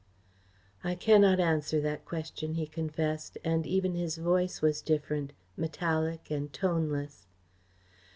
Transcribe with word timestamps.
"I 0.83 0.95
cannot 0.95 1.39
answer 1.39 1.79
that 1.81 2.05
question," 2.05 2.55
he 2.55 2.65
confessed, 2.65 3.37
and 3.43 3.67
even 3.67 3.93
his 3.93 4.17
voice 4.17 4.59
was 4.59 4.81
different, 4.81 5.31
metallic 5.55 6.31
and 6.31 6.51
toneless. 6.51 7.27